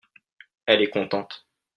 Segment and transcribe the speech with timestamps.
[0.65, 1.45] elles est contente.